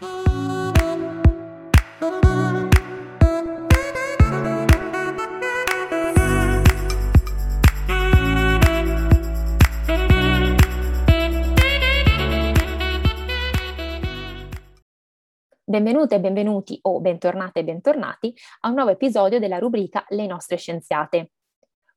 [0.00, 0.24] Benvenute
[16.14, 21.32] e benvenuti o bentornate e bentornati a un nuovo episodio della rubrica Le nostre scienziate.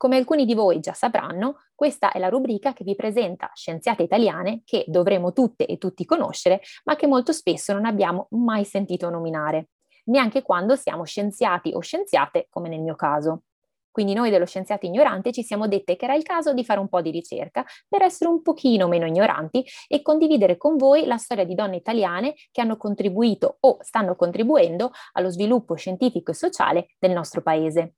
[0.00, 4.62] Come alcuni di voi già sapranno, questa è la rubrica che vi presenta scienziate italiane
[4.64, 9.68] che dovremo tutte e tutti conoscere, ma che molto spesso non abbiamo mai sentito nominare,
[10.04, 13.42] neanche quando siamo scienziati o scienziate, come nel mio caso.
[13.90, 16.88] Quindi noi dello Scienziato Ignorante ci siamo dette che era il caso di fare un
[16.88, 21.44] po' di ricerca per essere un pochino meno ignoranti e condividere con voi la storia
[21.44, 27.10] di donne italiane che hanno contribuito o stanno contribuendo allo sviluppo scientifico e sociale del
[27.10, 27.96] nostro paese.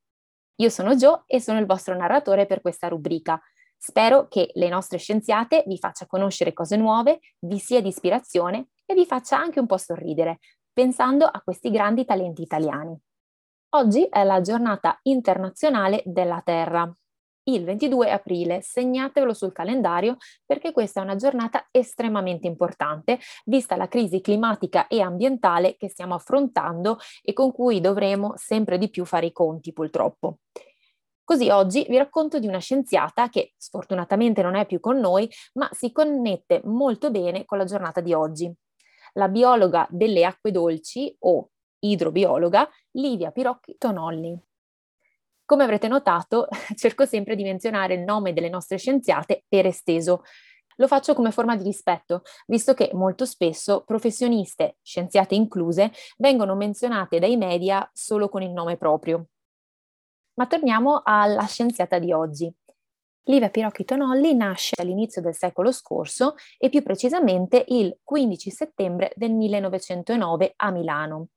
[0.56, 3.40] Io sono Gio e sono il vostro narratore per questa rubrica.
[3.76, 8.94] Spero che le nostre scienziate vi faccia conoscere cose nuove, vi sia di ispirazione e
[8.94, 10.38] vi faccia anche un po' sorridere,
[10.72, 12.96] pensando a questi grandi talenti italiani.
[13.70, 16.94] Oggi è la giornata internazionale della Terra.
[17.44, 23.88] Il 22 aprile, segnatevelo sul calendario perché questa è una giornata estremamente importante, vista la
[23.88, 29.26] crisi climatica e ambientale che stiamo affrontando e con cui dovremo sempre di più fare
[29.26, 30.38] i conti purtroppo.
[31.24, 35.68] Così oggi vi racconto di una scienziata che sfortunatamente non è più con noi, ma
[35.72, 38.52] si connette molto bene con la giornata di oggi.
[39.14, 44.51] La biologa delle acque dolci o idrobiologa Livia Pirocchi Tonolli.
[45.52, 50.22] Come avrete notato, cerco sempre di menzionare il nome delle nostre scienziate per esteso.
[50.76, 57.18] Lo faccio come forma di rispetto, visto che molto spesso professioniste, scienziate incluse, vengono menzionate
[57.18, 59.26] dai media solo con il nome proprio.
[60.38, 62.50] Ma torniamo alla scienziata di oggi.
[63.24, 69.32] Livia Pirocchi Tonolli nasce all'inizio del secolo scorso e più precisamente il 15 settembre del
[69.32, 71.28] 1909 a Milano.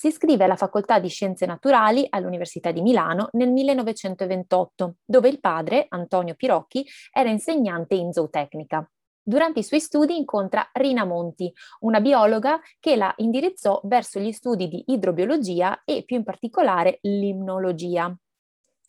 [0.00, 5.84] Si iscrive alla Facoltà di Scienze Naturali all'Università di Milano nel 1928, dove il padre,
[5.90, 8.90] Antonio Pirocchi, era insegnante in zootecnica.
[9.22, 14.68] Durante i suoi studi incontra Rina Monti, una biologa che la indirizzò verso gli studi
[14.68, 18.10] di idrobiologia e più in particolare l'imnologia.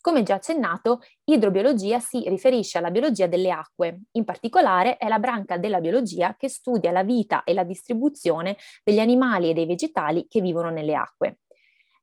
[0.01, 5.57] Come già accennato, idrobiologia si riferisce alla biologia delle acque, in particolare è la branca
[5.57, 10.41] della biologia che studia la vita e la distribuzione degli animali e dei vegetali che
[10.41, 11.41] vivono nelle acque.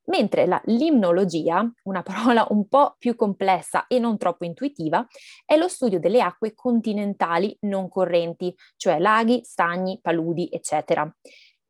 [0.05, 5.05] Mentre la limnologia, una parola un po' più complessa e non troppo intuitiva,
[5.45, 11.03] è lo studio delle acque continentali non correnti, cioè laghi, stagni, paludi, eccetera,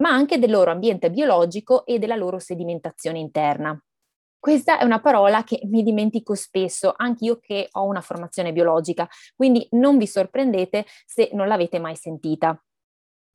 [0.02, 3.82] ma anche del loro ambiente biologico e della loro sedimentazione interna.
[4.40, 9.08] Questa è una parola che mi dimentico spesso, anche io che ho una formazione biologica,
[9.34, 12.60] quindi non vi sorprendete se non l'avete mai sentita.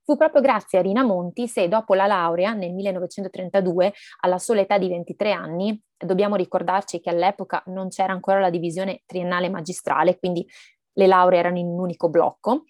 [0.05, 4.77] Fu proprio grazie a Rina Monti se dopo la laurea nel 1932, alla sola età
[4.77, 10.47] di 23 anni, dobbiamo ricordarci che all'epoca non c'era ancora la divisione triennale magistrale, quindi
[10.93, 12.63] le lauree erano in un unico blocco,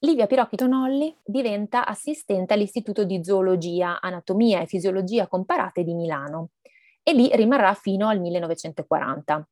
[0.00, 6.50] Livia Pirocchi Tonolli diventa assistente all'Istituto di Zoologia, Anatomia e Fisiologia Comparate di Milano
[7.08, 9.48] e lì rimarrà fino al 1940.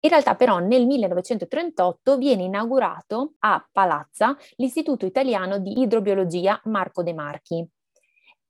[0.00, 7.12] In realtà però nel 1938 viene inaugurato a Palazza l'Istituto Italiano di Idrobiologia Marco De
[7.12, 7.68] Marchi.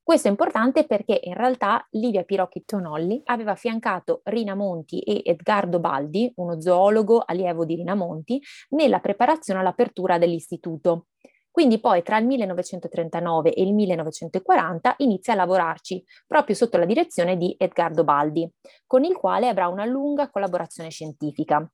[0.01, 5.81] Questo è importante perché in realtà Livia Pirocchi Tonolli aveva affiancato Rina Monti e Edgardo
[5.81, 11.07] Baldi, uno zoologo allievo di Rina Monti, nella preparazione all'apertura dell'istituto.
[11.55, 17.37] Quindi poi tra il 1939 e il 1940 inizia a lavorarci proprio sotto la direzione
[17.37, 18.51] di Edgardo Baldi,
[18.89, 21.65] con il quale avrà una lunga collaborazione scientifica.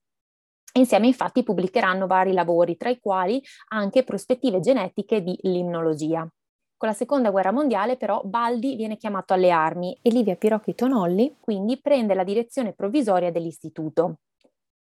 [0.73, 6.31] Insieme infatti pubblicheranno vari lavori, tra i quali anche prospettive genetiche di limnologia.
[6.77, 11.37] Con la seconda guerra mondiale però Baldi viene chiamato alle armi e Livia Pirocchi Tonolli
[11.39, 14.19] quindi prende la direzione provvisoria dell'istituto.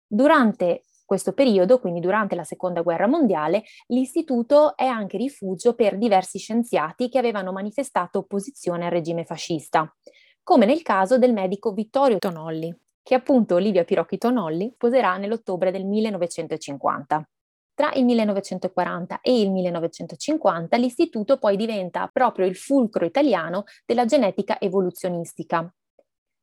[0.07, 6.39] Durante questo periodo, quindi durante la Seconda Guerra Mondiale, l'istituto è anche rifugio per diversi
[6.39, 9.93] scienziati che avevano manifestato opposizione al regime fascista,
[10.43, 15.85] come nel caso del medico Vittorio Tonolli, che appunto Olivia Pirocchi Tonolli sposerà nell'ottobre del
[15.85, 17.29] 1950.
[17.75, 24.61] Tra il 1940 e il 1950 l'istituto poi diventa proprio il fulcro italiano della genetica
[24.61, 25.69] evoluzionistica,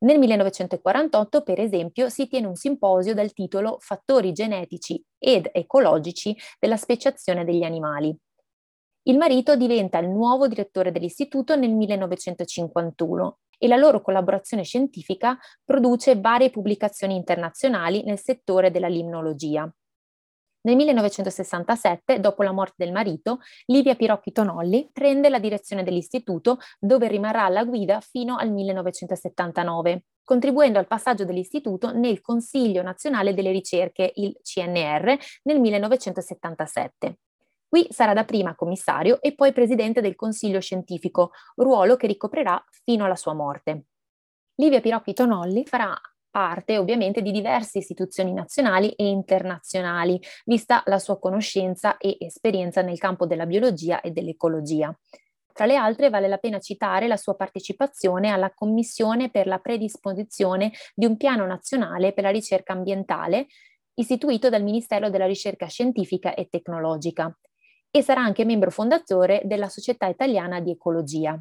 [0.04, 6.78] nel 1948, per esempio, si tiene un simposio dal titolo Fattori genetici ed ecologici della
[6.78, 8.16] speciazione degli animali.
[9.04, 16.20] Il marito diventa il nuovo direttore dell'istituto nel 1951 e la loro collaborazione scientifica produce
[16.20, 19.72] varie pubblicazioni internazionali nel settore della limnologia.
[20.64, 27.08] Nel 1967, dopo la morte del marito, Livia Pirocchi Tonolli prende la direzione dell'istituto dove
[27.08, 34.12] rimarrà alla guida fino al 1979, contribuendo al passaggio dell'istituto nel Consiglio Nazionale delle Ricerche,
[34.16, 37.18] il CNR, nel 1977.
[37.68, 43.16] Qui sarà dapprima commissario e poi presidente del Consiglio Scientifico, ruolo che ricoprirà fino alla
[43.16, 43.86] sua morte.
[44.56, 46.00] Livia Pirocchi Tonolli farà
[46.32, 52.98] parte ovviamente di diverse istituzioni nazionali e internazionali, vista la sua conoscenza e esperienza nel
[52.98, 54.98] campo della biologia e dell'ecologia.
[55.54, 60.72] Tra le altre vale la pena citare la sua partecipazione alla Commissione per la predisposizione
[60.96, 63.48] di un piano nazionale per la ricerca ambientale
[63.96, 67.38] istituito dal Ministero della Ricerca Scientifica e Tecnologica
[67.92, 71.40] e sarà anche membro fondatore della Società Italiana di Ecologia.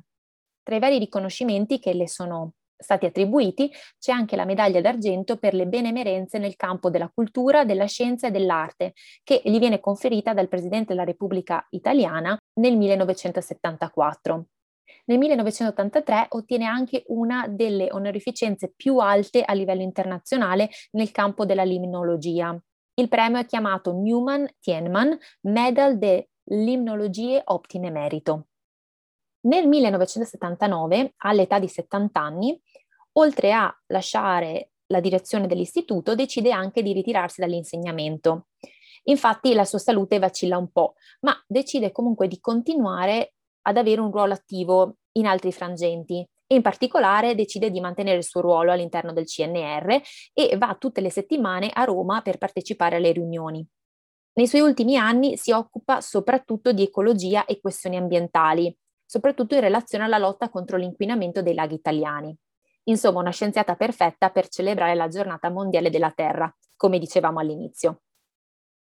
[0.63, 5.55] Tra i vari riconoscimenti che le sono stati attribuiti, c'è anche la medaglia d'argento per
[5.55, 10.49] le benemerenze nel campo della cultura, della scienza e dell'arte, che gli viene conferita dal
[10.49, 14.47] Presidente della Repubblica Italiana nel 1974.
[15.05, 21.65] Nel 1983 ottiene anche una delle onorificenze più alte a livello internazionale nel campo della
[21.65, 22.59] limnologia.
[22.94, 28.50] Il premio è chiamato Newman Tienman Medal de Limnologie Optine Merito.
[29.43, 32.61] Nel 1979, all'età di 70 anni,
[33.13, 38.49] oltre a lasciare la direzione dell'istituto, decide anche di ritirarsi dall'insegnamento.
[39.05, 44.11] Infatti la sua salute vacilla un po', ma decide comunque di continuare ad avere un
[44.11, 49.13] ruolo attivo in altri frangenti e in particolare decide di mantenere il suo ruolo all'interno
[49.13, 50.01] del CNR
[50.35, 53.67] e va tutte le settimane a Roma per partecipare alle riunioni.
[54.33, 58.75] Nei suoi ultimi anni si occupa soprattutto di ecologia e questioni ambientali,
[59.11, 62.33] soprattutto in relazione alla lotta contro l'inquinamento dei laghi italiani.
[62.85, 68.03] Insomma, una scienziata perfetta per celebrare la giornata mondiale della Terra, come dicevamo all'inizio.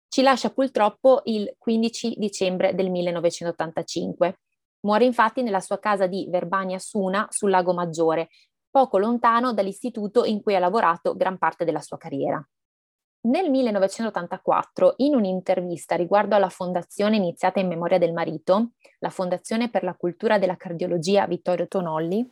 [0.07, 4.39] Ci lascia purtroppo il 15 dicembre del 1985.
[4.85, 8.29] Muore infatti nella sua casa di Verbania Suna sul Lago Maggiore,
[8.69, 12.41] poco lontano dall'istituto in cui ha lavorato gran parte della sua carriera.
[13.25, 19.83] Nel 1984, in un'intervista riguardo alla fondazione iniziata in memoria del marito, la Fondazione per
[19.83, 22.29] la Cultura della Cardiologia Vittorio Tonolli,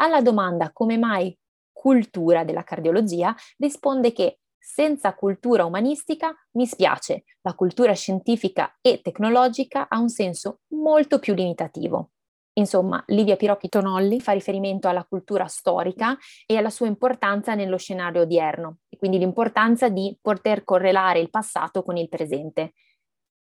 [0.00, 1.34] alla domanda come mai
[1.72, 9.88] cultura della cardiologia risponde che senza cultura umanistica mi spiace, la cultura scientifica e tecnologica
[9.88, 12.10] ha un senso molto più limitativo.
[12.56, 16.16] Insomma, Livia Pirocchi Tonolli fa riferimento alla cultura storica
[16.46, 21.82] e alla sua importanza nello scenario odierno, e quindi l'importanza di poter correlare il passato
[21.82, 22.74] con il presente.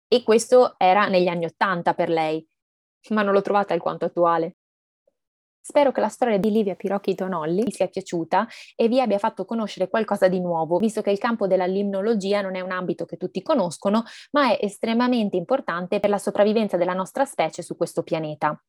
[0.07, 2.47] E questo era negli anni Ottanta per lei,
[3.11, 4.57] ma non l'ho trovata alquanto attuale.
[5.59, 9.45] Spero che la storia di Livia Pirocchi Tonolli vi sia piaciuta e vi abbia fatto
[9.47, 13.17] conoscere qualcosa di nuovo, visto che il campo della limnologia non è un ambito che
[13.17, 14.03] tutti conoscono,
[14.33, 18.63] ma è estremamente importante per la sopravvivenza della nostra specie su questo pianeta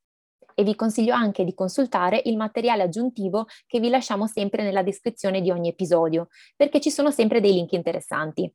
[0.60, 5.40] e vi consiglio anche di consultare il materiale aggiuntivo che vi lasciamo sempre nella descrizione
[5.40, 6.28] di ogni episodio,
[6.58, 8.54] perché ci sono sempre dei link interessanti.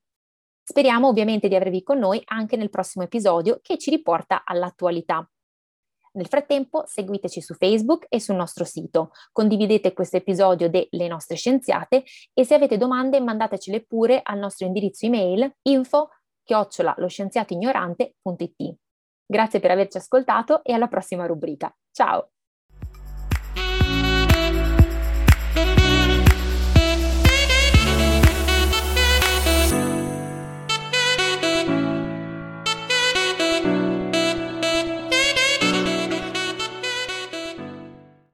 [0.62, 5.26] Speriamo ovviamente di avervi con noi anche nel prossimo episodio che ci riporta all'attualità.
[6.12, 12.04] Nel frattempo seguiteci su Facebook e sul nostro sito, condividete questo episodio delle nostre scienziate
[12.34, 16.10] e se avete domande mandatecele pure al nostro indirizzo email info
[16.42, 16.94] chiocciola
[19.26, 21.74] Grazie per averci ascoltato e alla prossima rubrica.
[21.90, 22.33] Ciao!